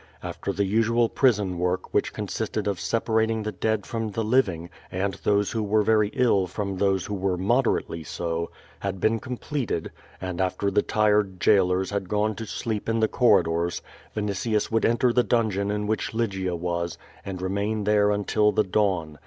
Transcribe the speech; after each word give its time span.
After 0.23 0.51
the 0.51 0.65
usual 0.65 1.09
prison 1.09 1.59
work, 1.59 1.93
which 1.93 2.11
consisted 2.11 2.65
of 2.65 2.79
separating 2.79 3.43
the 3.43 3.51
dead 3.51 3.85
from 3.85 4.09
the 4.09 4.23
living, 4.23 4.71
and 4.91 5.13
those 5.23 5.51
who 5.51 5.61
were 5.61 5.83
very 5.83 6.09
ill 6.15 6.47
from 6.47 6.75
those 6.77 7.05
who 7.05 7.13
were 7.13 7.37
moderately 7.37 8.03
so, 8.03 8.49
had 8.79 8.99
been 8.99 9.19
450 9.19 9.19
OtJO 9.19 9.21
VAblS. 9.21 9.21
completed, 9.77 9.91
and 10.19 10.41
after 10.41 10.71
the 10.71 10.81
tired 10.81 11.39
jailers 11.39 11.91
had 11.91 12.09
gone 12.09 12.33
to 12.33 12.47
sleep 12.47 12.89
in 12.89 12.99
the 12.99 13.07
corridors, 13.07 13.83
Vinitius 14.15 14.71
would 14.71 14.85
enter 14.85 15.13
the 15.13 15.21
dungeon 15.21 15.69
in 15.69 15.85
which 15.85 16.15
Lygia 16.15 16.55
was, 16.55 16.97
and 17.23 17.39
remain 17.39 17.83
there 17.83 18.09
until 18.09 18.51
J;he 18.51 18.69
dawn. 18.69 19.19